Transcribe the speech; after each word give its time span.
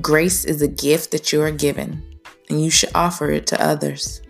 Grace 0.00 0.46
is 0.46 0.62
a 0.62 0.68
gift 0.68 1.10
that 1.10 1.32
you 1.32 1.42
are 1.42 1.50
given, 1.50 2.02
and 2.48 2.64
you 2.64 2.70
should 2.70 2.88
offer 2.94 3.30
it 3.30 3.46
to 3.48 3.62
others. 3.62 4.22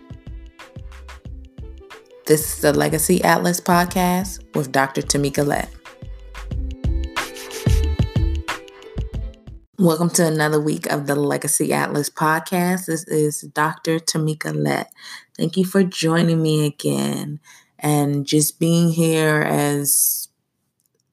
This 2.25 2.55
is 2.55 2.61
the 2.61 2.73
Legacy 2.73 3.23
Atlas 3.23 3.61
podcast 3.61 4.43
with 4.55 4.73
Dr. 4.73 5.01
Tamika 5.01 5.47
Lett. 5.47 5.69
Welcome 9.79 10.09
to 10.11 10.27
another 10.27 10.59
week 10.59 10.87
of 10.87 11.07
the 11.07 11.15
Legacy 11.15 11.71
Atlas 11.71 12.09
podcast. 12.09 12.87
This 12.87 13.07
is 13.07 13.43
Dr. 13.53 13.99
Tamika 13.99 14.53
Lett. 14.53 14.91
Thank 15.37 15.55
you 15.55 15.63
for 15.63 15.81
joining 15.81 16.43
me 16.43 16.65
again 16.65 17.39
and 17.79 18.25
just 18.25 18.59
being 18.59 18.89
here 18.89 19.41
as 19.41 20.27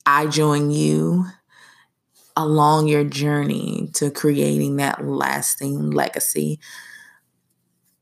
I 0.05 0.27
join 0.27 0.73
you 0.73 1.27
along 2.40 2.89
your 2.89 3.04
journey 3.04 3.90
to 3.94 4.11
creating 4.11 4.76
that 4.76 5.04
lasting 5.04 5.90
legacy. 5.90 6.58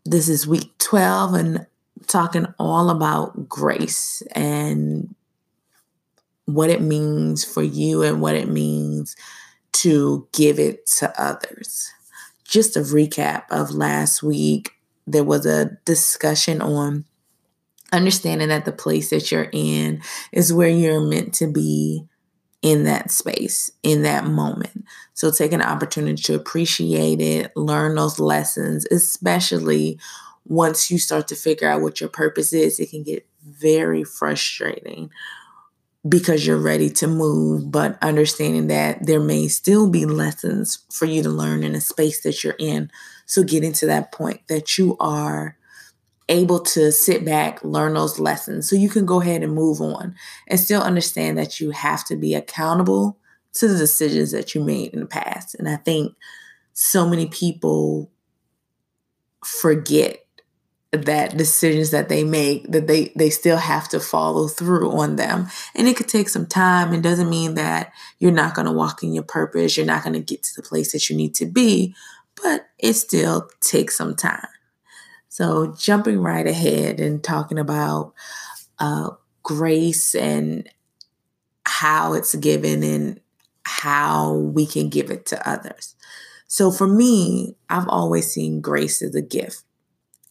This 0.05 0.29
is 0.29 0.47
week 0.47 0.71
12 0.79 1.35
and 1.35 1.67
talking 2.07 2.47
all 2.59 2.91
about 2.91 3.49
grace 3.49 4.23
and 4.33 5.15
what 6.47 6.71
it 6.71 6.81
means 6.81 7.45
for 7.45 7.63
you 7.63 8.03
and 8.03 8.21
what 8.21 8.35
it 8.35 8.49
means 8.49 9.17
to 9.73 10.27
give 10.33 10.59
it 10.59 10.87
to 10.87 11.21
others. 11.21 11.91
Just 12.45 12.77
a 12.77 12.81
recap 12.81 13.45
of 13.51 13.71
last 13.71 14.23
week, 14.23 14.71
there 15.07 15.25
was 15.25 15.45
a 15.45 15.77
discussion 15.85 16.63
on 16.63 17.05
understanding 17.93 18.49
that 18.49 18.65
the 18.65 18.73
place 18.73 19.11
that 19.11 19.31
you're 19.31 19.51
in 19.53 20.03
is 20.33 20.53
where 20.53 20.69
you're 20.69 21.01
meant 21.01 21.35
to 21.35 21.47
be 21.47 22.07
in 22.63 22.85
that 22.85 23.11
space, 23.11 23.71
in 23.83 24.03
that 24.03 24.25
moment. 24.25 24.85
So 25.15 25.31
take 25.31 25.53
an 25.53 25.63
opportunity 25.63 26.21
to 26.23 26.35
appreciate 26.35 27.21
it, 27.21 27.57
learn 27.57 27.95
those 27.95 28.19
lessons, 28.19 28.87
especially 28.91 29.99
once 30.45 30.91
you 30.91 30.99
start 30.99 31.29
to 31.29 31.37
figure 31.37 31.69
out 31.69 31.83
what 31.83 32.01
your 32.01 32.09
purpose 32.09 32.53
is, 32.53 32.81
it 32.81 32.91
can 32.91 33.03
get 33.03 33.27
very 33.45 34.03
frustrating 34.03 35.11
because 36.09 36.47
you're 36.47 36.57
ready 36.57 36.89
to 36.89 37.07
move, 37.07 37.71
but 37.71 37.99
understanding 38.03 38.69
that 38.69 39.05
there 39.05 39.21
may 39.21 39.47
still 39.49 39.91
be 39.91 40.07
lessons 40.07 40.79
for 40.91 41.05
you 41.05 41.23
to 41.23 41.29
learn 41.29 41.63
in 41.63 41.75
a 41.75 41.81
space 41.81 42.23
that 42.23 42.43
you're 42.43 42.57
in. 42.59 42.91
So 43.27 43.43
getting 43.43 43.73
to 43.75 43.87
that 43.87 44.11
point 44.11 44.41
that 44.49 44.79
you 44.79 44.97
are 45.01 45.58
able 46.29 46.61
to 46.61 46.93
sit 46.93 47.25
back, 47.25 47.63
learn 47.65 47.95
those 47.95 48.19
lessons. 48.19 48.69
So 48.69 48.77
you 48.77 48.89
can 48.89 49.07
go 49.07 49.21
ahead 49.21 49.43
and 49.43 49.55
move 49.55 49.81
on 49.81 50.15
and 50.47 50.61
still 50.61 50.83
understand 50.83 51.39
that 51.39 51.61
you 51.61 51.71
have 51.71 52.05
to 52.07 52.17
be 52.17 52.35
accountable 52.35 53.19
to 53.55 53.69
the 53.69 53.79
decisions 53.79 54.31
that 54.33 54.55
you 54.55 54.63
made 54.63 54.93
in 54.93 55.01
the 55.01 55.07
past. 55.07 55.55
And 55.55 55.69
I 55.69 55.77
think 55.77 56.15
so 56.73 57.09
many 57.09 57.27
people 57.27 58.11
forget 59.45 60.19
that 60.91 61.37
decisions 61.37 61.91
that 61.91 62.09
they 62.09 62.25
make 62.25 62.71
that 62.73 62.87
they 62.87 63.13
they 63.15 63.29
still 63.29 63.59
have 63.59 63.89
to 63.91 64.01
follow 64.01 64.49
through 64.49 64.91
on 64.91 65.17
them. 65.17 65.47
And 65.75 65.87
it 65.87 65.97
could 65.97 66.09
take 66.09 66.31
some 66.31 66.47
time. 66.47 66.95
It 66.95 67.03
doesn't 67.03 67.29
mean 67.29 67.55
that 67.55 67.93
you're 68.19 68.33
not 68.33 68.55
going 68.55 68.67
to 68.67 68.73
walk 68.73 69.03
in 69.03 69.13
your 69.13 69.25
purpose. 69.25 69.77
You're 69.77 69.85
not 69.85 70.03
going 70.03 70.15
to 70.15 70.21
get 70.21 70.43
to 70.45 70.51
the 70.57 70.67
place 70.67 70.93
that 70.93 71.11
you 71.11 71.17
need 71.17 71.35
to 71.37 71.47
be 71.47 71.95
but 72.43 72.69
it 72.79 72.95
still 72.95 73.49
takes 73.61 73.97
some 73.97 74.15
time 74.15 74.47
so, 75.39 75.73
jumping 75.79 76.19
right 76.21 76.45
ahead 76.45 76.99
and 76.99 77.23
talking 77.23 77.61
about 77.61 78.13
uh, 78.81 79.11
grace 79.45 80.17
and 80.17 80.69
how 81.65 82.15
it's 82.15 82.35
given 82.35 82.83
and 82.83 83.21
how 83.63 84.35
we 84.35 84.67
can 84.67 84.89
give 84.89 85.13
it 85.13 85.27
to 85.27 85.49
others. 85.49 85.95
So, 86.49 86.73
for 86.73 86.89
me, 86.89 87.55
I've 87.71 87.87
always 87.87 88.33
seen 88.33 88.61
grace 88.61 89.01
as 89.01 89.15
a 89.15 89.23
gift. 89.23 89.63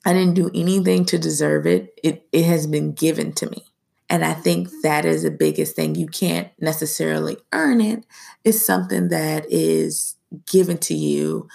I 0.06 0.12
didn't 0.12 0.34
do 0.34 0.52
anything 0.54 1.06
to 1.06 1.18
deserve 1.18 1.66
it, 1.66 1.98
it, 2.04 2.28
it 2.34 2.44
has 2.44 2.68
been 2.68 2.92
given 2.92 3.32
to 3.36 3.50
me. 3.50 3.64
And 4.10 4.26
I 4.26 4.34
think 4.34 4.68
that 4.84 5.06
is 5.06 5.24
the 5.24 5.32
biggest 5.32 5.74
thing. 5.74 5.96
You 5.96 6.08
can't 6.08 6.50
necessarily 6.60 7.38
earn 7.54 7.80
it, 7.80 8.06
it's 8.44 8.66
something 8.66 9.08
that 9.08 9.46
is 9.50 10.18
given 10.46 10.78
to 10.80 10.94
you 10.94 11.48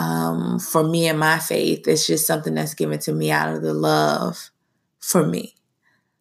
um, 0.00 0.58
for 0.58 0.82
me 0.82 1.08
and 1.08 1.18
my 1.18 1.38
faith, 1.38 1.86
it's 1.86 2.06
just 2.06 2.26
something 2.26 2.54
that's 2.54 2.72
given 2.72 2.98
to 3.00 3.12
me 3.12 3.30
out 3.30 3.54
of 3.54 3.60
the 3.60 3.74
love 3.74 4.50
for 4.98 5.26
me 5.26 5.54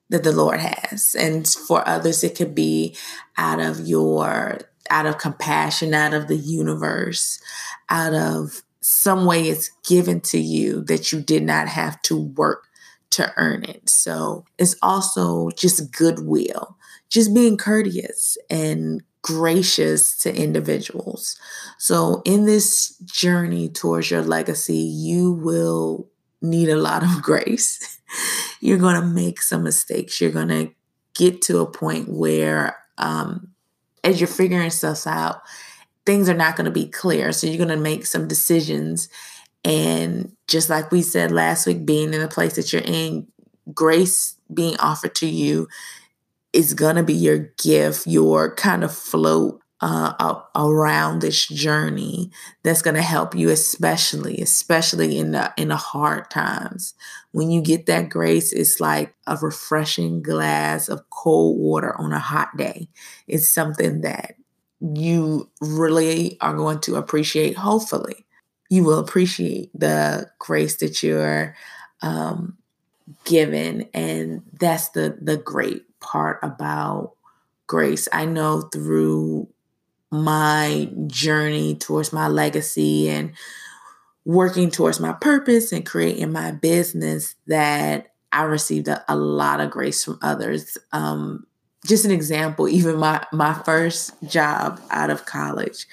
that 0.09 0.23
the 0.23 0.33
Lord 0.33 0.59
has. 0.59 1.15
And 1.17 1.47
for 1.47 1.87
others, 1.87 2.21
it 2.21 2.35
could 2.35 2.53
be 2.53 2.97
out 3.37 3.61
of 3.61 3.87
your, 3.87 4.59
out 4.89 5.05
of 5.05 5.17
compassion, 5.17 5.93
out 5.93 6.13
of 6.13 6.27
the 6.27 6.35
universe, 6.35 7.39
out 7.87 8.13
of 8.13 8.63
some 8.81 9.25
way 9.25 9.43
it's 9.43 9.71
given 9.87 10.19
to 10.21 10.39
you 10.39 10.83
that 10.83 11.13
you 11.13 11.21
did 11.21 11.43
not 11.43 11.69
have 11.69 12.01
to 12.01 12.17
work 12.17 12.65
to 13.11 13.31
earn 13.37 13.63
it. 13.63 13.87
So 13.87 14.43
it's 14.57 14.75
also 14.81 15.51
just 15.51 15.95
goodwill, 15.95 16.75
just 17.07 17.33
being 17.33 17.55
courteous 17.55 18.37
and 18.49 19.01
gracious 19.21 20.17
to 20.17 20.35
individuals. 20.35 21.37
So, 21.77 22.21
in 22.25 22.45
this 22.45 22.97
journey 23.05 23.69
towards 23.69 24.11
your 24.11 24.21
legacy, 24.21 24.77
you 24.77 25.33
will 25.33 26.09
need 26.41 26.69
a 26.69 26.77
lot 26.77 27.03
of 27.03 27.21
grace. 27.21 27.99
You're 28.59 28.77
going 28.77 28.99
to 28.99 29.05
make 29.05 29.41
some 29.41 29.63
mistakes. 29.63 30.19
You're 30.19 30.31
going 30.31 30.49
to 30.49 30.71
get 31.13 31.41
to 31.43 31.59
a 31.59 31.71
point 31.71 32.09
where, 32.09 32.77
um, 32.97 33.49
as 34.03 34.19
you're 34.19 34.27
figuring 34.27 34.69
stuff 34.69 35.05
out, 35.05 35.41
things 36.05 36.29
are 36.29 36.33
not 36.33 36.55
going 36.55 36.65
to 36.65 36.71
be 36.71 36.87
clear. 36.87 37.31
So, 37.31 37.47
you're 37.47 37.57
going 37.57 37.69
to 37.69 37.77
make 37.77 38.05
some 38.05 38.27
decisions. 38.27 39.09
And 39.65 40.31
just 40.47 40.69
like 40.69 40.91
we 40.91 41.01
said 41.01 41.31
last 41.31 41.67
week, 41.67 41.85
being 41.85 42.13
in 42.13 42.21
the 42.21 42.29
place 42.29 42.55
that 42.55 42.71
you're 42.71 42.81
in, 42.81 43.27
grace 43.73 44.35
being 44.53 44.77
offered 44.77 45.13
to 45.15 45.27
you 45.27 45.67
is 46.53 46.73
going 46.73 46.95
to 46.95 47.03
be 47.03 47.13
your 47.13 47.51
gift, 47.61 48.07
your 48.07 48.55
kind 48.55 48.83
of 48.83 48.93
float 48.93 49.61
uh, 49.81 50.41
around 50.55 51.21
this 51.21 51.47
journey 51.47 52.31
that's 52.63 52.81
going 52.81 52.95
to 52.95 53.01
help 53.01 53.33
you, 53.33 53.49
especially, 53.49 54.37
especially 54.41 55.17
in 55.17 55.31
the 55.31 55.53
in 55.57 55.69
the 55.69 55.77
hard 55.77 56.29
times. 56.29 56.93
When 57.31 57.49
you 57.49 57.61
get 57.61 57.85
that 57.85 58.09
grace, 58.09 58.51
it's 58.51 58.79
like 58.79 59.13
a 59.25 59.37
refreshing 59.37 60.21
glass 60.21 60.89
of 60.89 61.09
cold 61.09 61.59
water 61.59 61.95
on 61.99 62.11
a 62.11 62.19
hot 62.19 62.57
day. 62.57 62.89
It's 63.27 63.47
something 63.47 64.01
that 64.01 64.35
you 64.81 65.49
really 65.61 66.37
are 66.41 66.53
going 66.53 66.79
to 66.81 66.95
appreciate. 66.95 67.55
Hopefully, 67.55 68.25
you 68.69 68.83
will 68.83 68.99
appreciate 68.99 69.71
the 69.73 70.29
grace 70.39 70.77
that 70.77 71.01
you're 71.01 71.55
um, 72.01 72.57
given, 73.23 73.87
and 73.93 74.41
that's 74.59 74.89
the 74.89 75.17
the 75.21 75.37
great 75.37 75.85
part 75.99 76.39
about 76.43 77.13
grace. 77.67 78.07
I 78.11 78.25
know 78.25 78.61
through 78.61 79.47
my 80.11 80.89
journey 81.07 81.75
towards 81.75 82.11
my 82.11 82.27
legacy 82.27 83.09
and 83.09 83.31
working 84.25 84.71
towards 84.71 84.99
my 84.99 85.13
purpose 85.13 85.71
and 85.71 85.85
creating 85.85 86.31
my 86.31 86.51
business 86.51 87.35
that 87.47 88.13
I 88.31 88.43
received 88.43 88.87
a, 88.87 89.03
a 89.07 89.15
lot 89.15 89.59
of 89.59 89.71
grace 89.71 90.03
from 90.03 90.19
others. 90.21 90.77
Um, 90.91 91.45
just 91.85 92.05
an 92.05 92.11
example, 92.11 92.67
even 92.69 92.97
my 92.97 93.25
my 93.31 93.53
first 93.53 94.11
job 94.27 94.81
out 94.89 95.09
of 95.09 95.25
college, 95.25 95.87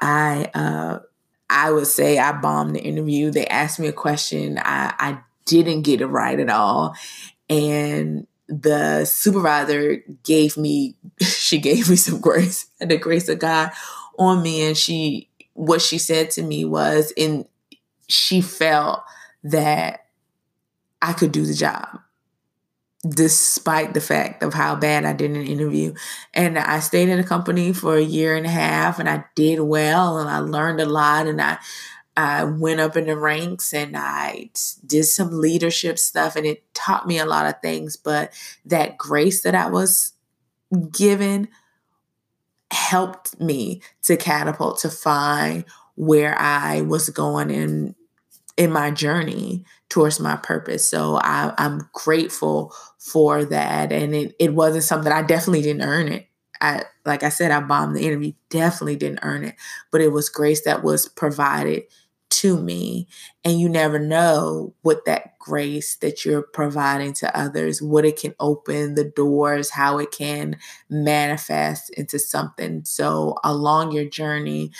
I 0.00 0.50
uh, 0.54 1.00
I 1.48 1.70
would 1.70 1.86
say 1.86 2.18
I 2.18 2.32
bombed 2.32 2.76
the 2.76 2.82
interview. 2.82 3.30
They 3.30 3.46
asked 3.46 3.80
me 3.80 3.88
a 3.88 3.92
question, 3.92 4.58
I, 4.58 4.94
I 4.98 5.18
didn't 5.46 5.82
get 5.82 6.00
it 6.00 6.06
right 6.06 6.38
at 6.38 6.50
all, 6.50 6.94
and 7.48 8.26
the 8.50 9.04
supervisor 9.04 10.02
gave 10.24 10.56
me 10.56 10.96
she 11.20 11.58
gave 11.58 11.88
me 11.88 11.96
some 11.96 12.20
grace 12.20 12.66
and 12.80 12.90
the 12.90 12.98
grace 12.98 13.28
of 13.28 13.38
God 13.38 13.70
on 14.18 14.42
me 14.42 14.66
and 14.66 14.76
she 14.76 15.28
what 15.54 15.80
she 15.80 15.98
said 15.98 16.30
to 16.30 16.42
me 16.42 16.64
was 16.64 17.12
in 17.16 17.46
she 18.08 18.40
felt 18.40 19.02
that 19.44 20.06
I 21.00 21.12
could 21.12 21.32
do 21.32 21.46
the 21.46 21.54
job 21.54 22.00
despite 23.08 23.94
the 23.94 24.00
fact 24.00 24.42
of 24.42 24.52
how 24.52 24.76
bad 24.76 25.06
I 25.06 25.14
did 25.14 25.32
the 25.32 25.42
interview. 25.42 25.94
And 26.34 26.58
I 26.58 26.80
stayed 26.80 27.08
in 27.08 27.16
the 27.16 27.26
company 27.26 27.72
for 27.72 27.96
a 27.96 28.02
year 28.02 28.36
and 28.36 28.44
a 28.44 28.50
half 28.50 28.98
and 28.98 29.08
I 29.08 29.24
did 29.34 29.60
well 29.60 30.18
and 30.18 30.28
I 30.28 30.40
learned 30.40 30.80
a 30.80 30.86
lot 30.86 31.26
and 31.26 31.40
I 31.40 31.58
I 32.16 32.44
went 32.44 32.80
up 32.80 32.96
in 32.96 33.06
the 33.06 33.16
ranks 33.16 33.72
and 33.72 33.96
I 33.96 34.50
did 34.84 35.04
some 35.04 35.40
leadership 35.40 35.98
stuff 35.98 36.36
and 36.36 36.44
it 36.44 36.62
taught 36.74 37.06
me 37.06 37.18
a 37.18 37.26
lot 37.26 37.46
of 37.46 37.60
things. 37.62 37.96
But 37.96 38.32
that 38.64 38.98
grace 38.98 39.42
that 39.42 39.54
I 39.54 39.68
was 39.68 40.12
given 40.92 41.48
helped 42.70 43.40
me 43.40 43.82
to 44.02 44.16
catapult 44.16 44.78
to 44.80 44.90
find 44.90 45.64
where 45.96 46.38
I 46.38 46.82
was 46.82 47.08
going 47.10 47.50
in 47.50 47.94
in 48.56 48.70
my 48.70 48.90
journey 48.90 49.64
towards 49.88 50.20
my 50.20 50.36
purpose. 50.36 50.86
So 50.88 51.16
I, 51.22 51.54
I'm 51.56 51.88
grateful 51.94 52.74
for 52.98 53.44
that. 53.46 53.90
And 53.90 54.14
it, 54.14 54.36
it 54.38 54.52
wasn't 54.52 54.84
something 54.84 55.10
I 55.10 55.22
definitely 55.22 55.62
didn't 55.62 55.82
earn 55.82 56.08
it. 56.08 56.26
I 56.60 56.84
like 57.04 57.22
I 57.22 57.28
said, 57.30 57.50
I 57.50 57.60
bombed 57.60 57.96
the 57.96 58.06
interview. 58.06 58.32
Definitely 58.50 58.96
didn't 58.96 59.20
earn 59.22 59.44
it, 59.44 59.54
but 59.90 60.00
it 60.00 60.12
was 60.12 60.28
grace 60.28 60.62
that 60.64 60.82
was 60.82 61.08
provided 61.08 61.84
to 62.30 62.58
me. 62.60 63.08
And 63.44 63.60
you 63.60 63.68
never 63.68 63.98
know 63.98 64.74
what 64.82 65.04
that 65.06 65.38
grace 65.38 65.96
that 65.96 66.24
you're 66.24 66.42
providing 66.42 67.12
to 67.14 67.36
others, 67.36 67.82
what 67.82 68.04
it 68.04 68.18
can 68.18 68.34
open 68.38 68.94
the 68.94 69.04
doors, 69.04 69.70
how 69.70 69.98
it 69.98 70.12
can 70.12 70.56
manifest 70.88 71.90
into 71.90 72.18
something. 72.18 72.84
So 72.84 73.36
along 73.42 73.92
your 73.92 74.04
journey, 74.04 74.70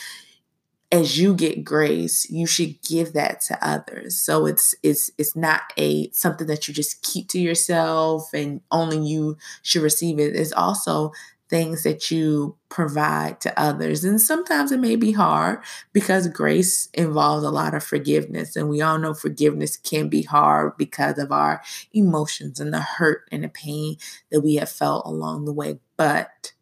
as 0.93 1.19
you 1.19 1.35
get 1.35 1.65
grace 1.65 2.29
you 2.31 2.47
should 2.47 2.81
give 2.83 3.13
that 3.13 3.41
to 3.41 3.57
others 3.67 4.21
so 4.21 4.47
it's 4.47 4.75
it's 4.83 5.11
it's 5.19 5.37
not 5.37 5.63
a 5.79 6.11
something 6.11 6.47
that 6.49 6.67
you 6.67 6.75
just 6.75 7.03
keep 7.03 7.29
to 7.29 7.39
yourself 7.39 8.31
and 8.35 8.61
only 8.73 8.99
you 8.99 9.37
should 9.63 9.83
receive 9.83 10.19
it 10.19 10.35
it's 10.35 10.53
also 10.53 11.13
things 11.51 11.83
that 11.83 12.11
you 12.13 12.57
provide 12.69 13.41
to 13.41 13.61
others. 13.61 14.05
And 14.05 14.21
sometimes 14.21 14.71
it 14.71 14.79
may 14.79 14.95
be 14.95 15.11
hard 15.11 15.61
because 15.93 16.29
grace 16.29 16.89
involves 16.95 17.45
a 17.45 17.51
lot 17.51 17.75
of 17.75 17.83
forgiveness. 17.83 18.55
And 18.55 18.69
we 18.69 18.81
all 18.81 18.99
know 18.99 19.13
forgiveness 19.13 19.77
can 19.77 20.09
be 20.09 20.23
hard 20.23 20.77
because 20.79 21.19
of 21.19 21.33
our 21.33 21.61
emotions 21.93 22.61
and 22.61 22.73
the 22.73 22.81
hurt 22.81 23.29
and 23.33 23.43
the 23.43 23.49
pain 23.49 23.97
that 24.31 24.43
we 24.43 24.55
have 24.55 24.71
felt 24.71 25.05
along 25.05 25.45
the 25.45 25.53
way. 25.53 25.81
But 25.97 26.53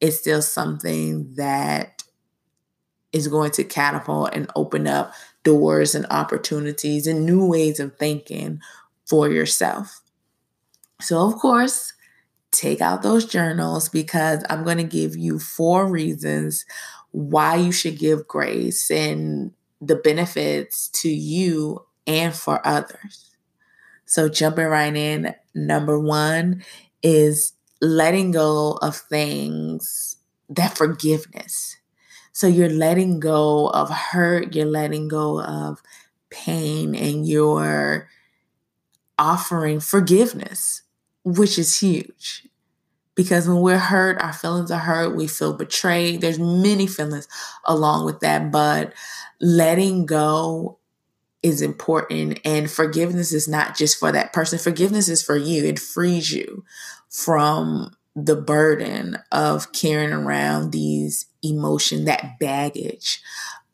it's 0.00 0.20
still 0.20 0.42
something 0.42 1.34
that 1.34 2.04
is 3.12 3.26
going 3.26 3.50
to 3.50 3.64
catapult 3.64 4.30
and 4.32 4.48
open 4.54 4.86
up 4.86 5.12
doors 5.42 5.96
and 5.96 6.06
opportunities 6.10 7.08
and 7.08 7.26
new 7.26 7.44
ways 7.44 7.80
of 7.80 7.96
thinking 7.96 8.60
for 9.06 9.28
yourself. 9.28 10.00
So, 11.00 11.26
of 11.26 11.34
course, 11.36 11.92
take 12.52 12.80
out 12.80 13.02
those 13.02 13.24
journals 13.24 13.88
because 13.88 14.44
I'm 14.50 14.64
going 14.64 14.78
to 14.78 14.84
give 14.84 15.16
you 15.16 15.38
four 15.38 15.88
reasons 15.88 16.64
why 17.12 17.56
you 17.56 17.72
should 17.72 17.98
give 17.98 18.28
grace 18.28 18.90
and 18.90 19.52
the 19.80 19.96
benefits 19.96 20.88
to 20.88 21.08
you 21.08 21.84
and 22.06 22.34
for 22.34 22.64
others. 22.66 23.30
So, 24.06 24.28
jumping 24.28 24.66
right 24.66 24.94
in, 24.94 25.34
number 25.54 25.98
one 25.98 26.64
is 27.02 27.52
letting 27.80 28.32
go 28.32 28.78
of 28.82 28.96
things 28.96 30.16
that 30.48 30.76
forgiveness. 30.76 31.76
So 32.32 32.46
you're 32.46 32.68
letting 32.68 33.20
go 33.20 33.68
of 33.68 33.90
hurt, 33.90 34.54
you're 34.54 34.66
letting 34.66 35.08
go 35.08 35.40
of 35.42 35.82
pain, 36.30 36.94
and 36.94 37.26
you're 37.26 38.08
offering 39.18 39.80
forgiveness, 39.80 40.82
which 41.36 41.58
is 41.58 41.80
huge. 41.80 42.46
Because 43.14 43.48
when 43.48 43.60
we're 43.60 43.78
hurt, 43.78 44.20
our 44.22 44.32
feelings 44.32 44.70
are 44.70 44.78
hurt, 44.78 45.14
we 45.14 45.26
feel 45.26 45.52
betrayed. 45.52 46.20
There's 46.20 46.38
many 46.38 46.86
feelings 46.86 47.28
along 47.64 48.06
with 48.06 48.20
that, 48.20 48.50
but 48.50 48.94
letting 49.40 50.06
go 50.06 50.78
is 51.42 51.62
important 51.62 52.38
and 52.44 52.70
forgiveness 52.70 53.32
is 53.32 53.48
not 53.48 53.76
just 53.76 53.98
for 53.98 54.12
that 54.12 54.32
person. 54.32 54.58
Forgiveness 54.58 55.08
is 55.08 55.22
for 55.22 55.36
you. 55.36 55.64
It 55.64 55.78
frees 55.78 56.32
you 56.32 56.64
from 57.08 57.96
the 58.14 58.36
burden 58.36 59.18
of 59.32 59.72
carrying 59.72 60.12
around 60.12 60.70
these 60.70 61.26
emotion, 61.42 62.04
that 62.04 62.38
baggage 62.38 63.20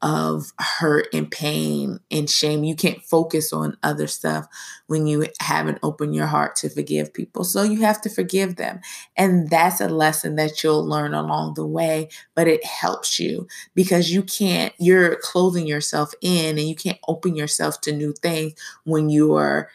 of 0.02 0.52
hurt 0.58 1.06
and 1.12 1.31
pain 1.31 2.00
and 2.10 2.28
shame. 2.28 2.64
You 2.64 2.76
can't 2.76 3.02
focus 3.02 3.52
on 3.52 3.76
other 3.82 4.06
stuff 4.06 4.46
when 4.87 5.06
you 5.06 5.26
haven't 5.40 5.78
opened 5.82 6.14
your 6.14 6.26
heart 6.26 6.56
to 6.56 6.69
forgive 6.69 7.14
people. 7.14 7.44
So 7.44 7.62
you 7.62 7.81
have 7.81 8.00
to 8.02 8.10
forgive 8.10 8.56
them. 8.56 8.81
And 9.16 9.48
that's 9.48 9.81
a 9.81 9.88
lesson 9.88 10.37
that 10.37 10.62
you'll 10.62 10.87
learn 10.87 11.14
along 11.14 11.54
the 11.54 11.66
way, 11.66 12.08
but 12.34 12.46
it 12.46 12.64
helps 12.64 13.19
you 13.19 13.46
because 13.75 14.10
you 14.12 14.22
can't, 14.22 14.75
you're 14.78 15.16
closing 15.16 15.66
yourself 15.66 16.12
in 16.20 16.58
and 16.58 16.69
you 16.69 16.75
can't 16.75 16.99
open 17.08 17.34
yourself 17.34 17.81
to 17.82 17.92
new 17.92 18.12
things 18.12 18.54
when 18.84 19.08
you 19.08 19.34
are 19.34 19.70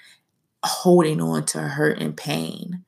holding 0.63 1.19
on 1.21 1.45
to 1.45 1.59
hurt 1.59 1.99
and 1.99 2.15
pain 2.15 2.83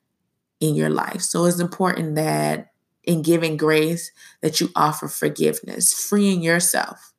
in 0.59 0.75
your 0.75 0.89
life. 0.89 1.21
So 1.21 1.45
it's 1.45 1.59
important 1.59 2.15
that 2.15 2.69
in 3.03 3.21
giving 3.21 3.57
grace 3.57 4.11
that 4.41 4.61
you 4.61 4.69
offer 4.75 5.07
forgiveness, 5.07 5.91
freeing 5.91 6.41
yourself 6.41 7.12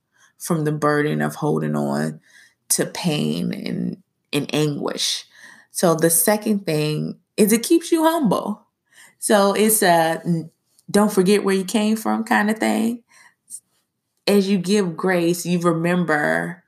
from 0.45 0.65
the 0.65 0.73
burden 0.73 1.23
of 1.23 1.37
holding 1.37 1.75
on 1.75 2.21
to 2.69 2.85
pain 2.85 3.51
and, 3.51 4.03
and 4.31 4.55
anguish. 4.55 5.25
So 5.71 5.95
the 5.95 6.11
second 6.11 6.67
thing 6.67 7.19
is 7.39 7.51
it 7.51 7.63
keeps 7.63 7.91
you 7.91 8.05
humble. 8.05 8.67
So 9.19 9.55
it's 9.55 9.83
a 9.83 10.23
don't 10.91 11.13
forget 11.13 11.45
where 11.45 11.55
you 11.55 11.65
came 11.65 11.97
from 11.97 12.25
kind 12.25 12.51
of 12.51 12.59
thing. 12.59 13.03
As 14.27 14.47
you 14.47 14.59
give 14.59 14.99
grace, 14.99 15.47
you 15.47 15.61
remember 15.61 16.63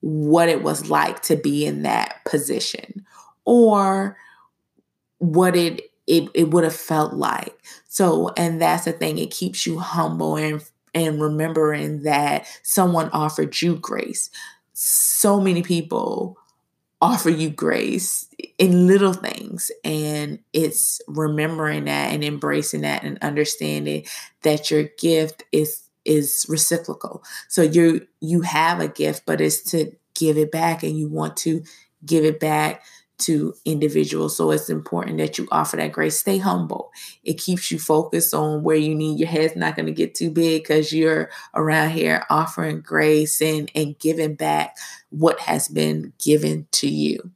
what 0.00 0.48
it 0.48 0.64
was 0.64 0.90
like 0.90 1.22
to 1.22 1.36
be 1.36 1.64
in 1.64 1.82
that 1.82 2.24
position 2.24 3.06
or 3.44 4.16
what 5.18 5.54
it 5.54 5.82
it, 6.08 6.28
it 6.34 6.50
would 6.50 6.64
have 6.64 6.74
felt 6.74 7.12
like. 7.12 7.56
So, 7.86 8.32
and 8.36 8.60
that's 8.60 8.86
the 8.86 8.92
thing, 8.92 9.18
it 9.18 9.30
keeps 9.30 9.64
you 9.64 9.78
humble 9.78 10.34
and 10.34 10.60
and 10.94 11.20
remembering 11.20 12.02
that 12.02 12.46
someone 12.62 13.10
offered 13.10 13.60
you 13.60 13.76
grace. 13.76 14.30
So 14.72 15.40
many 15.40 15.62
people 15.62 16.36
offer 17.02 17.30
you 17.30 17.48
grace 17.48 18.28
in 18.58 18.86
little 18.86 19.14
things 19.14 19.70
and 19.84 20.38
it's 20.52 21.00
remembering 21.08 21.86
that 21.86 22.12
and 22.12 22.22
embracing 22.22 22.82
that 22.82 23.02
and 23.04 23.18
understanding 23.22 24.04
that 24.42 24.70
your 24.70 24.84
gift 24.98 25.44
is 25.52 25.82
is 26.04 26.46
reciprocal. 26.48 27.22
So 27.48 27.62
you 27.62 28.06
you 28.20 28.42
have 28.42 28.80
a 28.80 28.88
gift 28.88 29.24
but 29.24 29.40
it's 29.40 29.62
to 29.70 29.92
give 30.14 30.36
it 30.36 30.52
back 30.52 30.82
and 30.82 30.98
you 30.98 31.08
want 31.08 31.36
to 31.38 31.62
give 32.04 32.24
it 32.24 32.40
back 32.40 32.82
to 33.20 33.54
individuals. 33.64 34.36
So 34.36 34.50
it's 34.50 34.70
important 34.70 35.18
that 35.18 35.38
you 35.38 35.48
offer 35.50 35.76
that 35.76 35.92
grace. 35.92 36.18
Stay 36.18 36.38
humble. 36.38 36.90
It 37.24 37.34
keeps 37.34 37.70
you 37.70 37.78
focused 37.78 38.34
on 38.34 38.62
where 38.62 38.76
you 38.76 38.94
need. 38.94 39.18
Your 39.18 39.28
head's 39.28 39.56
not 39.56 39.76
going 39.76 39.86
to 39.86 39.92
get 39.92 40.14
too 40.14 40.30
big 40.30 40.62
because 40.62 40.92
you're 40.92 41.30
around 41.54 41.90
here 41.90 42.24
offering 42.30 42.80
grace 42.80 43.40
and, 43.40 43.70
and 43.74 43.98
giving 43.98 44.34
back 44.34 44.76
what 45.10 45.40
has 45.40 45.68
been 45.68 46.12
given 46.18 46.66
to 46.72 46.88
you. 46.88 47.30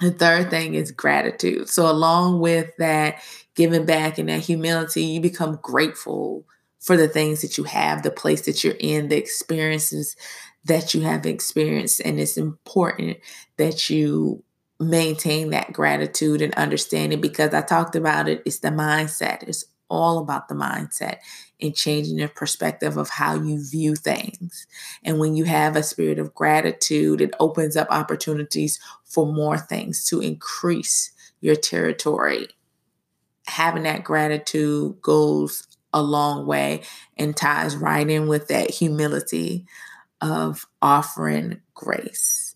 The 0.00 0.12
third 0.12 0.50
thing 0.50 0.74
is 0.74 0.92
gratitude. 0.92 1.68
So, 1.68 1.90
along 1.90 2.40
with 2.40 2.70
that 2.78 3.20
giving 3.56 3.84
back 3.84 4.18
and 4.18 4.28
that 4.28 4.40
humility, 4.40 5.02
you 5.02 5.20
become 5.20 5.58
grateful 5.60 6.44
for 6.78 6.96
the 6.96 7.08
things 7.08 7.42
that 7.42 7.58
you 7.58 7.64
have, 7.64 8.02
the 8.02 8.10
place 8.10 8.42
that 8.42 8.62
you're 8.62 8.76
in, 8.78 9.08
the 9.08 9.16
experiences 9.16 10.14
that 10.64 10.94
you 10.94 11.00
have 11.00 11.26
experienced. 11.26 12.00
And 12.04 12.20
it's 12.20 12.36
important 12.36 13.18
that 13.56 13.90
you 13.90 14.44
maintain 14.80 15.50
that 15.50 15.72
gratitude 15.72 16.40
and 16.40 16.54
understanding 16.54 17.20
because 17.20 17.52
I 17.52 17.62
talked 17.62 17.96
about 17.96 18.28
it. 18.28 18.42
It's 18.44 18.60
the 18.60 18.68
mindset. 18.68 19.42
It's 19.42 19.64
all 19.90 20.18
about 20.18 20.48
the 20.48 20.54
mindset 20.54 21.16
and 21.60 21.74
changing 21.74 22.18
your 22.18 22.28
perspective 22.28 22.96
of 22.96 23.08
how 23.08 23.34
you 23.34 23.62
view 23.64 23.94
things. 23.94 24.66
And 25.02 25.18
when 25.18 25.34
you 25.34 25.44
have 25.44 25.76
a 25.76 25.82
spirit 25.82 26.18
of 26.18 26.34
gratitude, 26.34 27.20
it 27.20 27.34
opens 27.40 27.76
up 27.76 27.88
opportunities 27.90 28.78
for 29.04 29.26
more 29.26 29.58
things 29.58 30.04
to 30.06 30.20
increase 30.20 31.10
your 31.40 31.56
territory. 31.56 32.48
Having 33.46 33.84
that 33.84 34.04
gratitude 34.04 35.00
goes 35.00 35.66
a 35.92 36.02
long 36.02 36.46
way 36.46 36.82
and 37.16 37.36
ties 37.36 37.74
right 37.74 38.08
in 38.08 38.28
with 38.28 38.48
that 38.48 38.70
humility 38.70 39.66
of 40.20 40.66
offering 40.82 41.60
grace. 41.74 42.47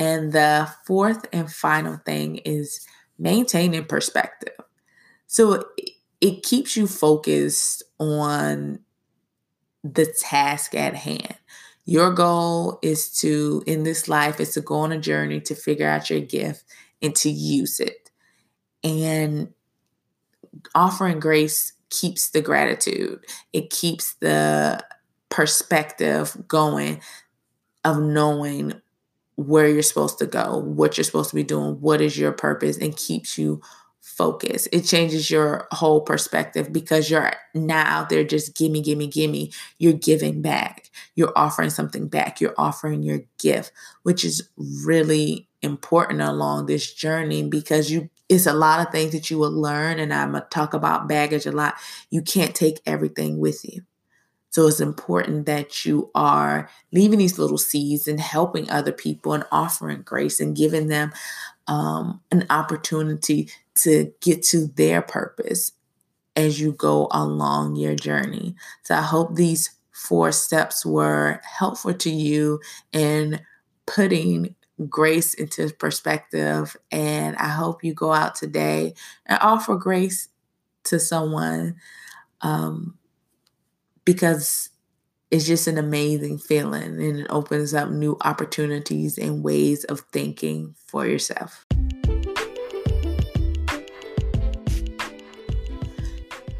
And 0.00 0.32
the 0.32 0.66
fourth 0.86 1.26
and 1.30 1.52
final 1.52 1.98
thing 2.06 2.36
is 2.36 2.86
maintaining 3.18 3.84
perspective. 3.84 4.54
So 5.26 5.66
it, 6.22 6.42
keeps 6.42 6.74
you 6.74 6.86
focused 6.86 7.82
on 7.98 8.78
the 9.84 10.06
task 10.06 10.74
at 10.74 10.94
hand. 10.94 11.34
Your 11.84 12.14
goal 12.14 12.78
is 12.80 13.12
to, 13.18 13.62
in 13.66 13.82
this 13.82 14.08
life, 14.08 14.40
is 14.40 14.54
to 14.54 14.62
go 14.62 14.76
on 14.76 14.92
a 14.92 14.98
journey 14.98 15.38
to 15.42 15.54
figure 15.54 15.86
out 15.86 16.08
your 16.08 16.20
gift 16.20 16.64
and 17.02 17.14
to 17.16 17.28
use 17.28 17.78
it. 17.78 18.10
And 18.82 19.52
offering 20.74 21.20
grace 21.20 21.74
keeps 21.90 22.30
the 22.30 22.40
gratitude, 22.40 23.26
it 23.52 23.68
keeps 23.68 24.14
the 24.14 24.82
perspective 25.28 26.34
going 26.48 27.02
of 27.84 28.00
knowing 28.00 28.80
where 29.46 29.68
you're 29.68 29.82
supposed 29.82 30.18
to 30.18 30.26
go, 30.26 30.58
what 30.58 30.96
you're 30.96 31.04
supposed 31.04 31.30
to 31.30 31.36
be 31.36 31.42
doing, 31.42 31.80
what 31.80 32.00
is 32.00 32.18
your 32.18 32.32
purpose, 32.32 32.76
and 32.76 32.96
keeps 32.96 33.38
you 33.38 33.60
focused. 34.00 34.68
It 34.72 34.82
changes 34.82 35.30
your 35.30 35.66
whole 35.72 36.00
perspective 36.00 36.72
because 36.72 37.10
you're 37.10 37.32
not 37.54 37.86
out 37.86 38.08
there 38.08 38.24
just 38.24 38.56
gimme, 38.56 38.82
gimme, 38.82 39.06
gimme. 39.06 39.52
You're 39.78 39.92
giving 39.92 40.42
back. 40.42 40.90
You're 41.14 41.32
offering 41.36 41.70
something 41.70 42.08
back. 42.08 42.40
You're 42.40 42.54
offering 42.58 43.02
your 43.02 43.20
gift, 43.38 43.72
which 44.02 44.24
is 44.24 44.48
really 44.56 45.48
important 45.62 46.22
along 46.22 46.66
this 46.66 46.92
journey 46.92 47.42
because 47.42 47.90
you 47.90 48.08
it's 48.28 48.46
a 48.46 48.52
lot 48.52 48.86
of 48.86 48.92
things 48.92 49.12
that 49.12 49.28
you 49.28 49.38
will 49.38 49.50
learn, 49.50 49.98
and 49.98 50.14
I'm 50.14 50.32
gonna 50.32 50.46
talk 50.50 50.72
about 50.72 51.08
baggage 51.08 51.46
a 51.46 51.52
lot. 51.52 51.74
You 52.10 52.22
can't 52.22 52.54
take 52.54 52.80
everything 52.86 53.38
with 53.38 53.64
you. 53.64 53.82
So 54.50 54.66
it's 54.66 54.80
important 54.80 55.46
that 55.46 55.84
you 55.84 56.10
are 56.14 56.68
leaving 56.92 57.18
these 57.18 57.38
little 57.38 57.58
seeds 57.58 58.08
and 58.08 58.20
helping 58.20 58.68
other 58.68 58.92
people 58.92 59.32
and 59.32 59.44
offering 59.52 60.02
grace 60.02 60.40
and 60.40 60.56
giving 60.56 60.88
them 60.88 61.12
um, 61.68 62.20
an 62.32 62.46
opportunity 62.50 63.48
to 63.76 64.12
get 64.20 64.42
to 64.42 64.66
their 64.66 65.02
purpose 65.02 65.72
as 66.34 66.60
you 66.60 66.72
go 66.72 67.08
along 67.12 67.76
your 67.76 67.94
journey. 67.94 68.56
So 68.82 68.96
I 68.96 69.02
hope 69.02 69.34
these 69.34 69.70
four 69.92 70.32
steps 70.32 70.84
were 70.84 71.40
helpful 71.44 71.94
to 71.94 72.10
you 72.10 72.60
in 72.92 73.40
putting 73.86 74.54
grace 74.88 75.34
into 75.34 75.72
perspective. 75.74 76.76
And 76.90 77.36
I 77.36 77.48
hope 77.48 77.84
you 77.84 77.94
go 77.94 78.12
out 78.12 78.34
today 78.34 78.94
and 79.26 79.38
offer 79.40 79.76
grace 79.76 80.28
to 80.84 80.98
someone 80.98 81.76
um, 82.40 82.96
because 84.04 84.70
it's 85.30 85.46
just 85.46 85.66
an 85.66 85.78
amazing 85.78 86.38
feeling 86.38 87.00
and 87.00 87.20
it 87.20 87.26
opens 87.30 87.72
up 87.72 87.88
new 87.90 88.16
opportunities 88.22 89.16
and 89.16 89.44
ways 89.44 89.84
of 89.84 90.00
thinking 90.12 90.74
for 90.86 91.06
yourself. 91.06 91.66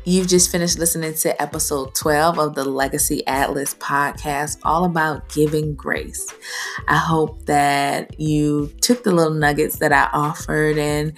You've 0.04 0.28
just 0.28 0.50
finished 0.50 0.78
listening 0.78 1.14
to 1.14 1.40
episode 1.40 1.94
12 1.94 2.38
of 2.38 2.54
the 2.54 2.64
Legacy 2.64 3.24
Atlas 3.26 3.74
podcast, 3.74 4.58
all 4.64 4.84
about 4.84 5.28
giving 5.28 5.74
grace. 5.74 6.32
I 6.88 6.96
hope 6.96 7.46
that 7.46 8.18
you 8.18 8.72
took 8.80 9.04
the 9.04 9.12
little 9.12 9.34
nuggets 9.34 9.76
that 9.78 9.92
I 9.92 10.08
offered 10.12 10.78
and 10.78 11.12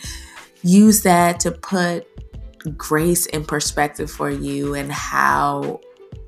use 0.62 1.02
that 1.02 1.40
to 1.40 1.52
put 1.52 2.06
grace 2.76 3.26
in 3.26 3.44
perspective 3.44 4.10
for 4.10 4.30
you 4.30 4.74
and 4.74 4.92
how 4.92 5.80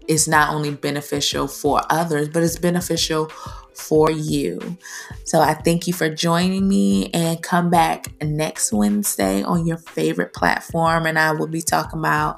it's 0.09 0.29
not 0.29 0.55
only 0.55 0.71
beneficial 0.71 1.49
for 1.49 1.83
others, 1.91 2.29
but 2.29 2.43
it's 2.43 2.59
beneficial 2.59 3.31
for 3.75 4.11
you. 4.11 4.79
So 5.25 5.41
I 5.41 5.55
thank 5.55 5.87
you 5.87 5.93
for 5.93 6.09
joining 6.09 6.69
me 6.69 7.11
and 7.13 7.43
come 7.43 7.71
back 7.71 8.07
next 8.23 8.73
Wednesday 8.73 9.43
on 9.43 9.67
your 9.67 9.79
favorite 9.79 10.33
platform. 10.33 11.07
And 11.07 11.19
I 11.19 11.33
will 11.33 11.49
be 11.49 11.63
talking 11.63 11.99
about 11.99 12.37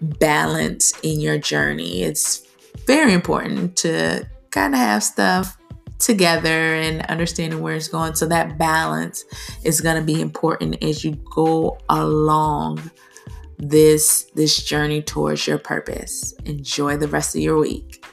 balance 0.00 0.92
in 1.02 1.20
your 1.20 1.38
journey. 1.38 2.02
It's 2.02 2.46
very 2.86 3.12
important 3.12 3.76
to 3.78 4.28
kind 4.50 4.74
of 4.74 4.80
have 4.80 5.02
stuff 5.02 5.56
together 5.98 6.74
and 6.74 7.02
understanding 7.06 7.60
where 7.60 7.74
it's 7.74 7.88
going. 7.88 8.14
So 8.14 8.26
that 8.26 8.58
balance 8.58 9.24
is 9.64 9.80
going 9.80 9.96
to 9.96 10.02
be 10.02 10.20
important 10.20 10.82
as 10.82 11.04
you 11.04 11.18
go 11.34 11.78
along 11.88 12.90
this 13.58 14.24
this 14.34 14.62
journey 14.62 15.02
towards 15.02 15.46
your 15.46 15.58
purpose. 15.58 16.32
Enjoy 16.44 16.96
the 16.96 17.08
rest 17.08 17.34
of 17.34 17.40
your 17.40 17.58
week. 17.58 18.04